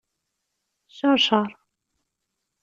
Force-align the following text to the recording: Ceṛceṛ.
Ceṛceṛ. 0.97 1.49